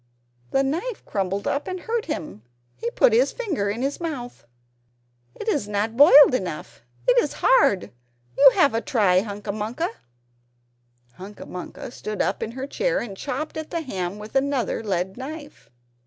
[0.49, 2.41] The knife crumpled up and hurt him;
[2.75, 4.47] he put his finger in his mouth.
[5.35, 7.91] "It is not boiled enough; it is hard.
[8.35, 9.89] You have a try, Hunca Munca."
[11.19, 15.17] Hunca Munca stood up in her chair, and chopped at the ham with another lead
[15.17, 15.69] knife.